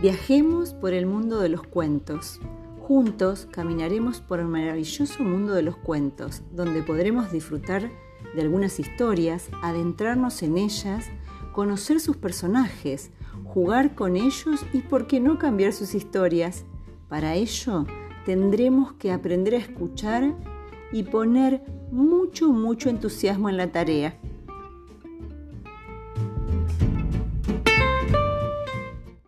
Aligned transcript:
Viajemos 0.00 0.72
por 0.72 0.94
el 0.94 1.04
mundo 1.04 1.40
de 1.40 1.50
los 1.50 1.62
cuentos. 1.62 2.40
Juntos 2.80 3.46
caminaremos 3.50 4.22
por 4.22 4.40
el 4.40 4.46
maravilloso 4.46 5.22
mundo 5.22 5.52
de 5.52 5.60
los 5.60 5.76
cuentos, 5.76 6.40
donde 6.52 6.82
podremos 6.82 7.30
disfrutar 7.30 7.90
de 8.34 8.40
algunas 8.40 8.80
historias, 8.80 9.50
adentrarnos 9.62 10.42
en 10.42 10.56
ellas, 10.56 11.04
conocer 11.52 12.00
sus 12.00 12.16
personajes, 12.16 13.10
jugar 13.44 13.94
con 13.94 14.16
ellos 14.16 14.64
y, 14.72 14.78
por 14.78 15.06
qué 15.06 15.20
no, 15.20 15.38
cambiar 15.38 15.74
sus 15.74 15.94
historias. 15.94 16.64
Para 17.10 17.34
ello, 17.34 17.84
tendremos 18.24 18.94
que 18.94 19.12
aprender 19.12 19.54
a 19.54 19.58
escuchar 19.58 20.34
y 20.92 21.02
poner 21.02 21.62
mucho, 21.92 22.48
mucho 22.54 22.88
entusiasmo 22.88 23.50
en 23.50 23.58
la 23.58 23.70
tarea. 23.70 24.18